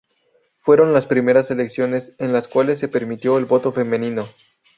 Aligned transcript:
Fueron 0.61 0.93
las 0.93 1.05
primeras 1.05 1.51
elecciones 1.51 2.15
en 2.17 2.33
las 2.33 2.47
cuales 2.47 2.79
se 2.79 2.87
permitió 2.87 3.37
el 3.37 3.45
voto 3.45 3.71
femenino. 3.71 4.25